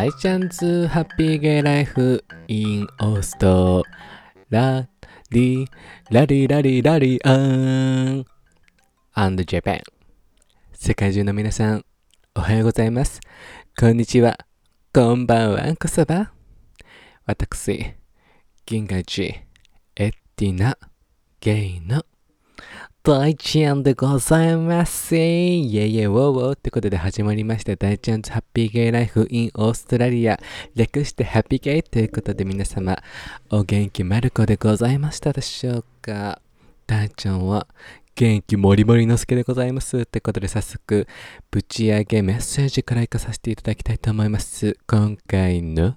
[0.00, 3.84] 大ちゃんズハッピーゲイライフインオースト
[4.48, 4.88] ラ
[5.30, 5.68] リ
[6.10, 8.24] ラリラリラリアン。
[9.12, 9.82] And Japan
[10.72, 11.84] 世界中の皆さん
[12.34, 13.20] おはようございます。
[13.78, 14.38] こんにちは。
[14.94, 15.76] こんばんは。
[15.76, 16.32] こそば。
[17.26, 17.92] 私
[18.64, 19.26] 銀河寺
[19.96, 20.78] エッティナ
[21.40, 22.06] ゲイの
[23.02, 25.16] 大ちゃんでございます。
[25.16, 30.38] イェイイェイウォーウォーってことで始まりました大ちゃんズハッピーゲイライフインオーストラリア
[30.74, 33.02] 略してハッピーゲイということで皆様
[33.48, 36.42] お元気まる子でございましたでしょうか？
[36.86, 37.66] 大ちゃんは
[38.14, 40.00] 元気もりもりのすけでございます。
[40.00, 41.08] ってことで早速
[41.50, 44.76] ぶち上げメッセージからいかさせていただきたいと思います。
[44.86, 45.96] 今回の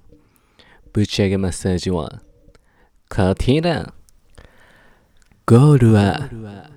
[0.94, 2.22] ぶち上げメッセージは
[3.09, 3.94] こちら
[5.45, 6.29] ゴールは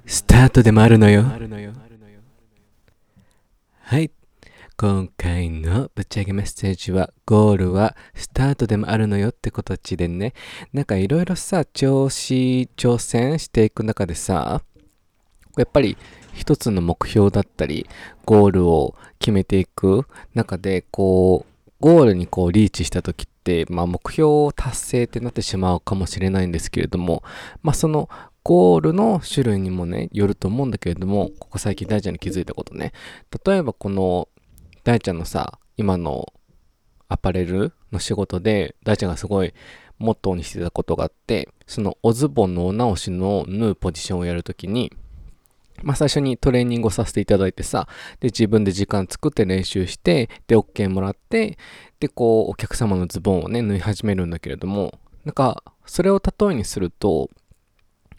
[0.07, 1.23] スタートでもあるのよ。
[3.79, 4.11] はい。
[4.77, 10.35] 今回のぶち上げメッセージは、ゴールはスタートでもあるのよって形でね、
[10.73, 14.61] なんかいろいろさ、調子、挑戦していく中でさ、
[15.57, 15.97] やっぱり
[16.35, 17.87] 一つの目標だったり、
[18.25, 27.23] ゴールを決めていく中で、こう、ゴールにこうリーチした時って、まあ目標を達成ってなってしまうかもしれないんですけれども、
[27.63, 28.09] まあその
[28.47, 32.93] ゴールの種類にもね、よると思うんだけれども、ここ最近大ちゃんに気づいたことね。
[33.45, 34.29] 例えばこの
[34.85, 36.33] 大ちゃんのさ、今の
[37.09, 39.53] アパレルの仕事で、大ちゃんがすごい
[39.99, 44.93] モットーにしてたことがあって、そのおズボンのお直しの縫うポジションをやるときに、
[45.83, 47.89] まあ最初にトレーニングをさせていただいてさ、
[48.21, 51.59] で自分で時間作って練習して、で OK もらって、
[51.99, 57.29] でこうお客様のズボンをね、縫い始めるんだけれども、なんかそれを例えにすると、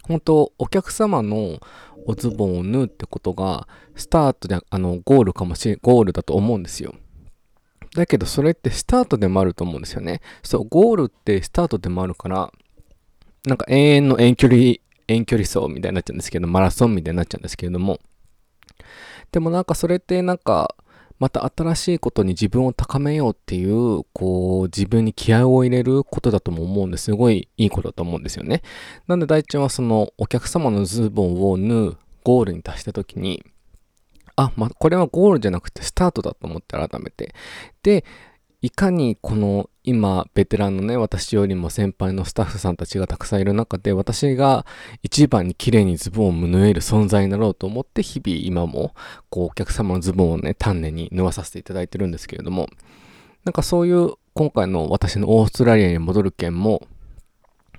[0.04, 1.60] 本当お客様の
[2.06, 6.96] おズボンを縫うってことがスタートであのゴールかもしれゴールだと思うんですよ。
[7.96, 10.22] だけどそれってスタートでもあると思うんですよね。
[10.44, 12.52] そうゴールってスタートでもあるから
[13.46, 14.76] なんか永遠の遠距離
[15.08, 18.00] 遠距離走みたいになっちゃうんですけどマラソンみたいになっちゃうんですけれども。
[19.32, 20.76] でもなんかそれってなんか
[21.20, 28.62] また新しいことに自分を高めようっていう、こう、自分に気合を入れることだとも思うんですごいいいことだと思うんですよね。
[29.08, 33.44] なんで大ちゃんはそのお客様のズボンを縫うゴールに達した時に、
[34.36, 37.34] あ、ま、これはゴールじゃなくてスタートだと思って改めて。
[37.82, 38.06] で、
[38.62, 44.66] いかにこの今ベテランのね私よりも先輩のスタッフさんたちがたくさんいる中で私が
[45.04, 48.96] 一番に綺麗にズボンを縫える存在になろうと思って日々今も
[49.30, 52.68] こうお客様のズボンをね丹念に縫わさせていただいてるんですけれども
[53.46, 56.88] なんかそういう今回の私のオーストラリアに戻る件も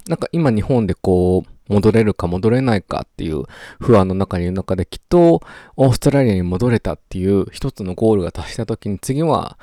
[0.07, 3.43] なんか今日本でこう戻れるか戻れないかっていう
[3.81, 5.43] 不安の中にいる中できっと
[5.77, 9.59] オーストラリアに戻れたっていう一つのゴールが達した時に次は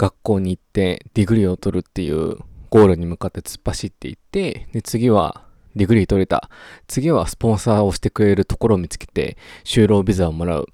[0.00, 2.38] 学校に行って degree を取るっていう
[2.70, 5.42] ゴールに向かって突っ走っていってで次は
[5.76, 6.48] degree 取れた。
[6.88, 10.68] 次はスポンサーをしてくれるところを見つけて就労ビザをもらう。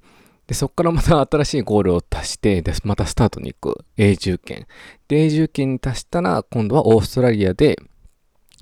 [0.47, 3.85] でそこからまた新しいゴールを達してでまたスタートに行く。
[3.97, 4.69] 永住権。
[5.09, 7.77] で永住権に達したら今度はオーストラリアで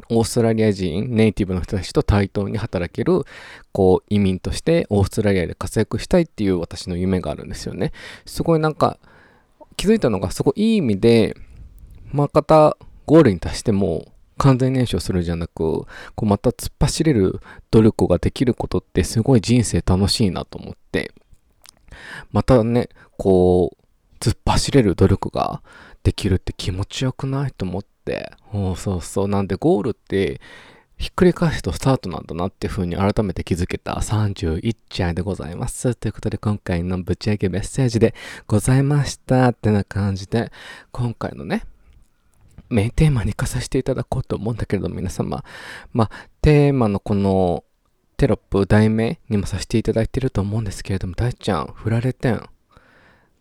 [0.08, 3.22] オーストラリア人、ネイティブの人たちと対等に働ける、
[3.72, 7.92] こう、移民としてオーストラリアで活躍したいっていう私の夢があるんですよね。
[8.26, 8.98] すごいなんか、
[9.76, 11.36] 気づいたのが、すごいいい意味で、
[12.12, 12.76] まあ、方、
[13.06, 15.86] ゴールに達しても、完全燃焼するじゃなく、こ
[16.22, 17.40] う、また突っ走れる
[17.70, 21.12] 努力ができることって、すごい人生楽しいなと思って、
[22.32, 23.84] またね、こう、
[24.20, 25.62] 突っ走れる努力が
[26.02, 28.32] できるって気持ちよくないと思って、
[28.76, 30.40] そうそう、なんでゴールって、
[31.04, 35.94] ひっくり返すとスタートなんだなっていう風に改めて気づけた31歳でございます。
[35.94, 38.14] ということで今回のぶち上げメッセージで
[38.46, 40.50] ございましたってな感じで
[40.92, 41.66] 今回のね、
[42.70, 45.44] メインテーマに行かさせていただこうと思うんだけれど皆様、
[45.92, 46.10] まあ
[46.40, 47.64] テーマのこの
[48.16, 52.48] テロップ題名にもさせていただいてると思うんですけれども大ちゃん振られてん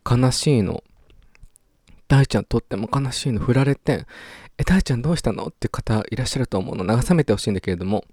[0.05, 0.83] 悲しいの
[2.13, 4.05] 大ちゃんとっても悲しいの振られてん
[4.59, 5.47] え、大ちゃんどうしたの？
[5.47, 6.85] って方いらっしゃると思うの。
[6.85, 8.05] 慰めてほしいんだけれども、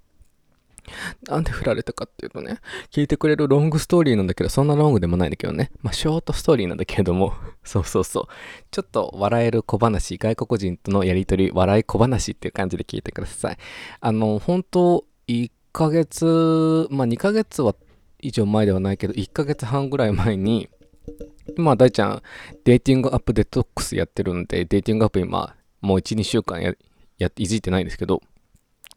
[1.27, 2.57] なんで振られたかっていうとね、
[2.89, 5.69] 聞いてくれるロングストーリーなんだけど、そんなロングでもないんだけどね。
[5.83, 8.25] まあ、ショートストーリーなんだけれども、 そうそうそう。
[8.71, 13.57] ちょっと笑える小話、外国人とのやりとり、笑い小話っていう感じで聞いてください。
[13.99, 17.75] あの、本当1ヶ月、まあ、2ヶ月は
[18.19, 20.69] 以上前ではないけど、1ヶ月半ぐらい前に、
[21.57, 22.21] まあ、大ちゃん、
[22.63, 26.73] デーティングアップデトックスやってるんで、デーティングアップ今、もう1、2週間や、
[27.17, 28.21] や、いじってないんですけど、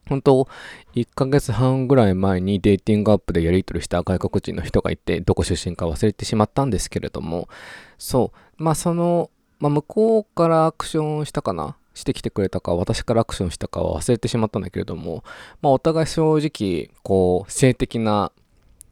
[0.09, 0.47] 本当
[0.95, 7.49] 1ヶ月半ぐらい前にデーティングアップでやり取りした外国人の人がいて、どこ出身か忘れてしまったんですけれども、
[7.97, 9.31] そう、まあその
[9.65, 15.25] まあ、向こうからアクションしたかなしてきてくれたか、私からアクションしたかは忘れてしまったんだけれども、
[15.63, 18.31] まあ、お互い正直、こう、性的な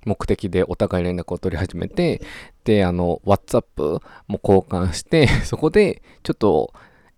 [0.05, 2.23] 目的でお互い連絡を取り始めて、
[2.65, 6.73] で、あの、WhatsApp も交換して、 そこで、ちょっと、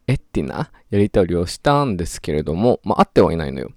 [0.07, 3.71] エッティなやり取りをしたんですけれども、まあ、会ってはいないのよ。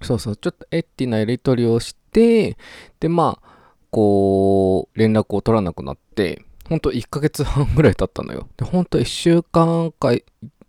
[0.00, 2.56] そうそう、ちょっとエッティなやり取りをして、
[3.00, 3.50] で、まあ、
[3.90, 8.48] こう、連絡を取らなくなって、ほんと1ヶ月半ぐらい経ったのよ。
[8.56, 10.10] で、ほんと1週間か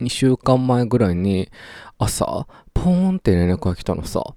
[0.01, 1.49] 2週間前ぐらいに
[1.99, 4.33] 朝、ポーンって連絡が来たのさ。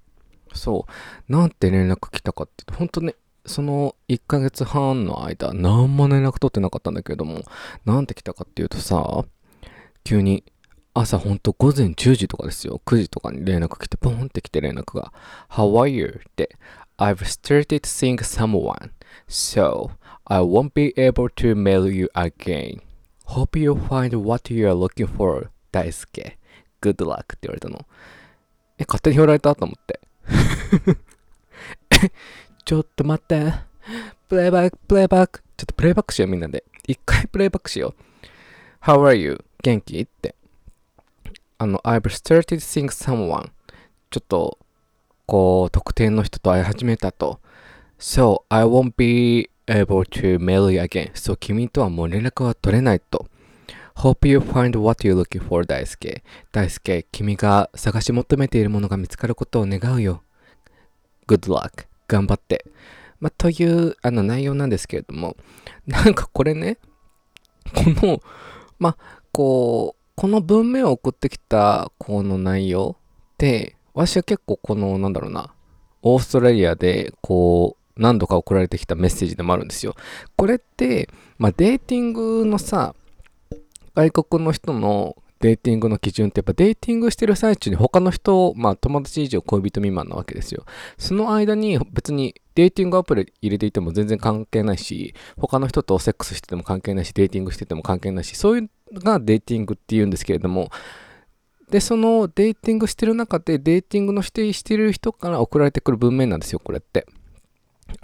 [0.55, 0.87] そ
[1.29, 1.33] う。
[1.33, 3.15] なんて連絡来たかって言うと、ほんとね、
[3.47, 7.43] その1ヶ月半の間、何も連絡取ってなかったんだけれども、
[7.85, 9.25] なんて来たかっていうとさ、
[10.03, 10.45] 急に
[10.95, 12.81] 朝ほんと午前10時とかですよ。
[12.87, 15.12] 9時とかに連絡来て、ポンって来て連絡が、
[15.51, 16.21] How are you?
[16.29, 16.56] って、
[16.99, 18.91] I've started seeing someone,
[19.29, 19.91] so
[20.25, 22.81] I won't be able to mail you again.
[23.27, 25.51] Hope you find what you are looking for.
[25.73, 26.39] 大輔。
[26.81, 27.85] Good luck って言われたの。
[28.79, 30.01] え、勝手に振られたと思って。
[32.65, 33.53] ちょっと待って。
[34.29, 35.41] プレイバック、プレイバック。
[35.56, 36.65] ちょっとプレイバックしようみんなで。
[36.87, 38.03] 一回プレイバックしよう。
[38.85, 39.44] How are you?
[39.62, 40.00] 元気？
[40.00, 40.35] って。
[41.59, 43.50] あの、I've started seeing someone.
[44.11, 44.59] ちょっと、
[45.26, 47.41] こう、特定の人と会い始めたと。
[47.99, 51.11] So, I won't be able to mail you again.
[51.15, 53.27] そう、君とはもう連絡は取れないと。
[53.97, 56.23] Hope you find what you're looking for, 大輔。
[56.53, 60.23] 大輔、君が探し求めているものが見つかることを願うよ。
[61.26, 61.87] Good luck.
[62.09, 62.65] 頑張って。
[63.21, 65.37] まあ、というあの内容なんですけれども、
[65.87, 66.79] なんかこれね、
[67.75, 68.21] この、
[68.79, 68.97] まあ、
[69.32, 75.55] こう、この文面を送ってきたこの内容って、私は結構この、なんだろうな、
[76.03, 79.94] オーストラリアで、こう、何度か送られてきたメッセージでもあるんですよ。
[80.37, 82.94] これって、まあ、デーティングのさ、
[83.94, 90.64] 外国の人のデーティングの基準ってやっぱデーティングしてる最中に他の人を、まあ友達以上恋人未満なわけですよ。
[90.96, 100.70] その間に別にデーティングアプリ入れていても全然関係ないし、他の人とセックスしてても関係ないし、デーティングしてても関係ないし、そういうのがデーティングって言うんですけれども、
[101.70, 107.06] で、そのデーティングしてる中でデーティングの指定してる人から送られてくる文面なんですよ、これって。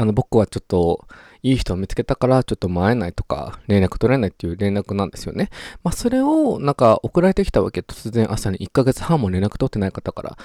[0.01, 1.07] あの、僕はちょっと、
[1.43, 5.49] いい人を見つけたからちょっと会えないとか連絡取れないっていう連絡なんですよね。
[5.83, 10.39] まあそれをなんか送られてきたわけ突然朝に1ヶ月半も連絡取ってない方から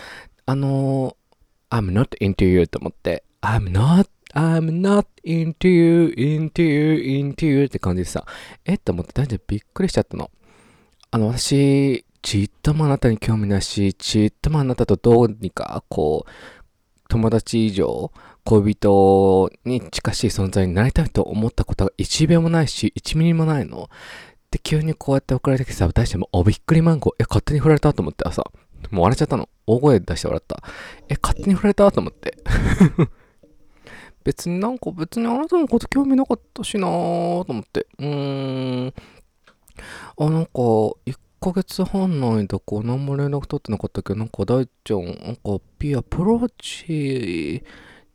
[0.46, 7.66] あのー、I'm not into you と思って I'm not I'm not into you, into you, into you
[7.66, 8.25] って感じでさ、
[8.63, 10.30] えって思って大丈夫びっくりしちゃったの。
[11.12, 16.30] あの、私、ちっともあなたに興味ないし、ちっともあなたとどうにか、こう、
[17.07, 18.12] 友達以上、
[18.45, 23.89] 恋人に近しい存在になりたいと思ったことが1秒もないし、1ミリもないの。
[24.51, 27.24] で、急にこうやって送られてきてさ、大しても、お、びっくりマンゴー。
[27.24, 28.44] え、勝手に振られたと思ってさ、
[28.92, 29.50] もう笑っちゃったの。
[29.65, 30.63] 大声出して笑った。
[31.09, 32.38] え、勝手に振られたと思って。
[34.24, 37.88] 別になんか別にあなたのこと興味なかったしなーと思って。
[37.97, 38.94] うーん。
[40.18, 47.63] あ、なんか、1ヶ月半の間、こう、何も連絡取ってなかったけど、なんか大ちゃん、なんか、ピアプローチ、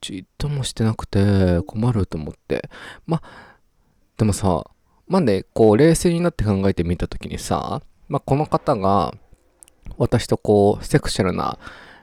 [0.01, 2.69] ちっともしてなくて困ると思って。
[3.07, 3.23] ま、
[4.17, 4.65] でもさ、
[5.07, 9.15] まあね、こう冷静になって考えてみたときにさ、まあこの方が
[9.99, 11.59] 私とこうセクシャルな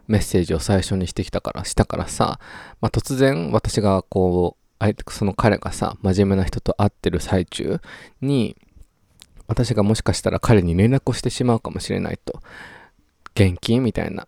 [0.08, 2.40] メッセージを最初にしてきたから、したからさ、
[2.82, 7.80] まあ突然私がこう、あえてその彼がさ、真面目な人と会ってる最中
[8.22, 8.56] に、
[9.48, 12.42] 私がもしかしたら彼に連絡をしてしまうかもしれないと。
[13.34, 14.28] 元気みたいな。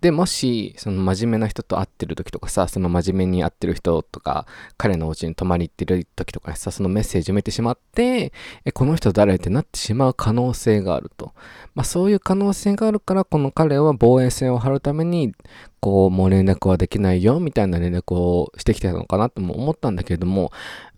[0.00, 8.32] で、もし、その真面目な人と会ってる時とかさ、その真面目に会ってる人とか、彼のお家に泊まり行ってる時とかにさ、そのメッセージを見てしまって、
[8.64, 11.32] え、この人誰ってなってしまう可能性があると。
[11.74, 15.32] まあそういう可能性があるから、この彼は防衛線を張るために、
[15.80, 20.52] こう、もう連絡はできないよ、みたいな連絡をしてきてたのかなとも思ったんだけれども、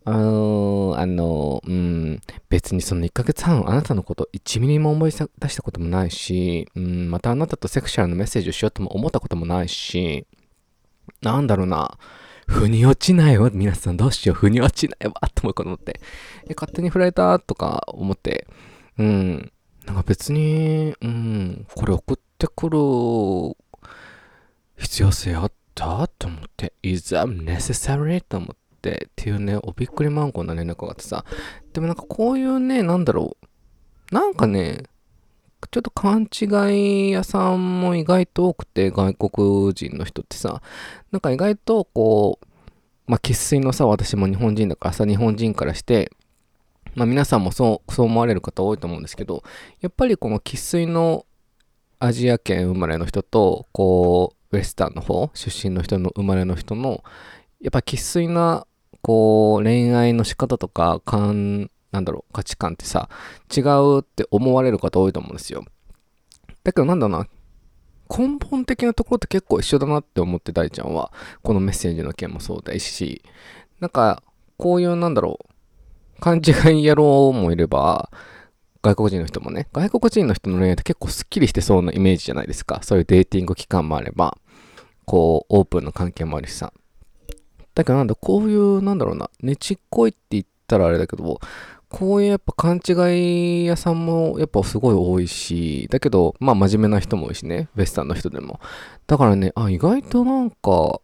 [0.05, 10.27] あのあの、うん、別にその1ヶ月半あなたのこと1ミリも思い出したこともないし、うん、またあなたとセクシュアルなメッセージをしようとも思ったこともないし、
[11.23, 11.99] なんだろうな、
[12.47, 16.01] 腑に落ちないわ、皆さんどうしよう、腑に落ちないわ、と思うこと思って、
[16.49, 18.47] え、勝手に振られたとか思って、
[18.99, 19.53] うん、
[19.87, 22.79] なんか別に、うん、これ送ってくる
[24.77, 26.09] 必要性あった？
[26.19, 28.21] と思って、is that necessary?
[28.21, 31.25] と思って、ってっていうね、おびっくりマンゴーな連絡があってさ、
[31.73, 33.37] でもなんかこういうね、なんだろ
[34.11, 34.85] う、なんかね、
[35.71, 40.63] ちょっと勘違い屋さんも意外と多くて、外国人の人ってさ、
[41.13, 42.47] なんか意外とこう、
[43.07, 46.11] まあ、生粋のさ、私も日本人だからさ、日本人からして、
[46.95, 49.43] まあ皆さんもそう、そう思われる方多いと思うんですけど、
[49.81, 51.27] やっぱりこの生粋の
[51.99, 57.05] アジア圏生まれの人と、こう、ウェスタンの方、出身の人の生まれの人の、
[57.61, 58.67] やっぱ生粋な、
[59.03, 63.09] こう、恋愛の仕方とか、感、なんだろう、価値観ってさ、
[63.55, 65.65] 違うって思われる方多いと思うんですよ。
[66.63, 67.27] だけどなんだろうな、
[68.11, 73.23] 根本的なところって結構一緒だなって思って大ちゃんは、このメッセージの件もそうだし、
[73.79, 74.23] なんか、
[74.57, 75.39] こういうなんだろ
[76.19, 78.11] う、勘違い野郎もいれば、
[78.83, 82.81] 外国人の人もね、外国人の人の恋愛って結構スッキリしてそうなイメージじゃないですか。
[82.83, 84.39] そういうデーティング期間もあれば、
[85.05, 86.73] こう、オープンの関係もあるしさ。
[87.75, 91.41] だけどなんだ、こういう、なんだろうな、ねちっこいって言ったらあれだけど、
[91.89, 98.61] こういうやっぱ勘違い屋さんもやっぱすごい多いし、だけど、まあ真面目な人も多いしね、ウェスタンの人でも。
[99.07, 101.01] だからね、あ、意外となんか、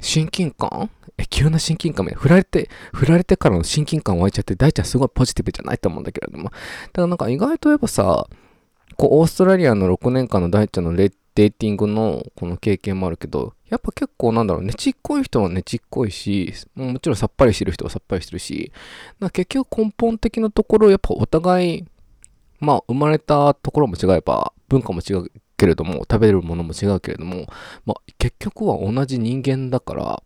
[0.00, 0.90] 親近感？
[1.18, 6.44] え、急な親近感みたいな振られて、振られてからの親近感湧いちゃって、大ちゃんすごいポジティブじゃないと思うんだけれども。
[6.44, 6.58] だか
[7.02, 8.26] らなんか意外とやっぱさ、
[8.96, 10.94] こう、オーストラリアの6年間の大ちゃんの
[11.40, 18.70] デーティングのこの経験もあるけど、やっぱ結構なんだろう、ねちっこい人はねちっこいし、もちろんさっぱりしてる人はさっぱりしてるし、
[19.32, 21.84] 結局根本的なところ、やっぱお互い、
[22.58, 27.46] まあ生まれたところも違えば、文化も違うけれども、食べるものも違うけれども、
[27.86, 30.22] まあ結局は同じ人間だから、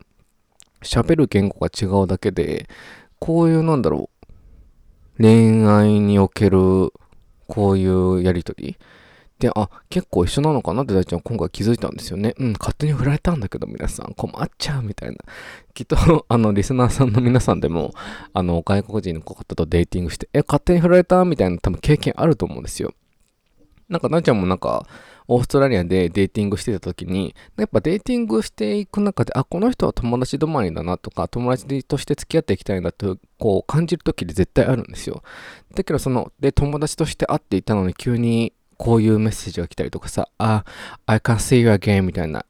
[0.83, 2.69] 喋る言語が違うだけで、
[3.21, 4.11] こういうなんだろ
[5.17, 6.93] う、恋愛における、
[7.47, 8.77] こういうやりとり
[9.39, 12.35] で、あ、結構一緒なのかなって大ちゃん今回気づいたんですよね。
[12.39, 15.17] うん、勝手に振られたんだけど皆さん困っちゃうみたいな。
[15.75, 15.97] きっと、
[16.29, 17.93] あの、リスナーさんの皆さんでも、
[18.33, 22.95] あの、外国人の方とデーティングして、え、勝手に振られたみたいな多分経験あると思うんですよ。
[23.89, 24.87] なんか、大ちゃんもなんか、
[25.27, 35.23] オーストラリアでデーティングしてた時に、やっぱデーティングしていく中で、あ、この人は友達止まりだなとか、友達として付き合っていきたいんだと、こう感じる時で絶対あるんですよ。
[35.75, 38.53] だけどその、で、友達として会っていたのに急に
[38.85, 40.63] こういうメッセージが来たりとかさ、あ、
[41.07, 42.45] I can see you again みたいな。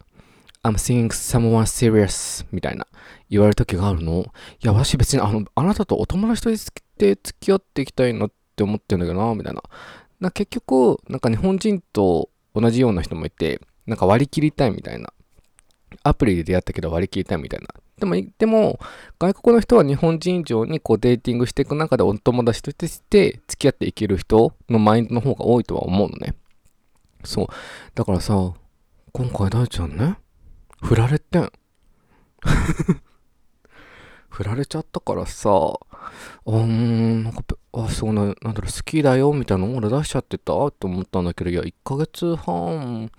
[0.65, 2.89] I'm seeing someone serious みたいな
[3.31, 4.23] 言われる時があるの？
[4.23, 9.63] いや、私別にあの、あなたとお友達として付き合っていきたいなって思ってるんだけどな、みたいな。
[10.19, 15.13] な結局、なんか日本人と同じような人もいて、なんか割り切りたいみたいな。
[16.03, 17.69] アプリで出会ったけど割り切りたいみたいな。
[18.05, 18.79] でも、でも、
[19.19, 26.35] 外国の人は日本人以上にこうデーティングしていく中でお友達として付き合っていける人のマインドの方が多いとは思うのね。
[27.25, 27.47] そう。
[27.95, 28.53] だからさ、
[29.13, 30.19] 今回大ちゃんね、
[30.83, 31.51] 振られてん。
[34.29, 37.43] 振られちゃったからさ、あーん、なんか、
[37.73, 40.67] あ、そうな、なんだろう、好きだよ、みたいなの俺出しちゃってた？
[40.67, 43.11] って思ったんだけど、いや、1ヶ月半、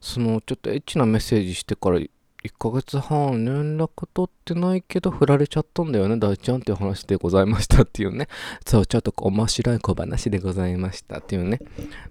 [0.00, 1.98] その、ちょっとエッチなメッセージしてから、
[2.44, 8.28] 1ヶ月半連絡取ってないけど、振られちゃったんだよね、大ちゃんっていう話でございましたっていうね。
[8.66, 11.60] そう、ちょっと面白い小話でございましたっていうね。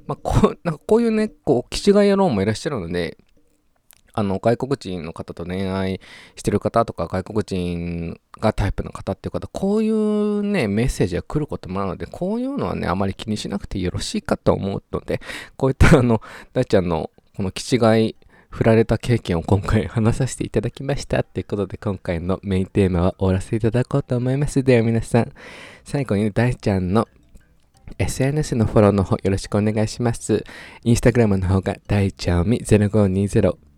[0.06, 3.18] まあ、こう、なんかこういうね、こう、気違い野郎もいらっしゃるので、
[4.14, 6.00] あの、外国人の方と恋愛
[6.36, 15.22] してる方とか、外国人がタイプの方っていう方、こういうね、メッセージが来ることもあるので、こういうのはね、あまり気にしなくてよろしいかと思うので、
[15.58, 16.22] こういったあの、
[16.54, 18.16] 大ちゃんのこの気違い、
[18.50, 24.64] 振られた経験を今回話させていただきましたということで今回のメインテーマは終わらせていただこうと思います。
[24.64, 25.32] では皆さん、
[25.84, 27.08] 最後に大ちゃんの
[27.98, 30.44] SNS のフォローの方よろしくお願いします。
[30.84, 33.69] インスタグラムの方が大ちゃんみ0520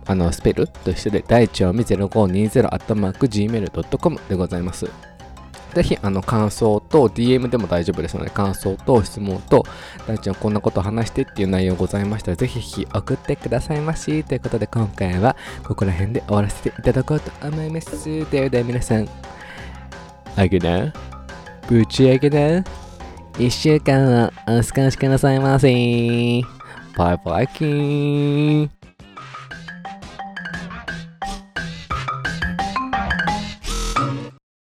[0.09, 4.89] あの、スペルと一緒で、大腸み0520アットマーク gmail.com でございます。
[5.75, 9.63] ぜひ、あの、感想と DM でも大丈夫ですので、感想と質問と、
[10.07, 14.23] 大ちゃんこんなこと話してっていう内容ございましたら、ぜひひ送ってくださいまし。
[14.23, 18.31] ということで、今回はここら辺で終わらせていただこうと思います。
[18.31, 19.07] ではでは皆さん、
[20.35, 20.91] あげな、
[21.67, 22.63] ぶち上げな、
[23.39, 25.69] 一週間はお過ごしくださいませ。
[26.97, 28.78] バイバイキーン。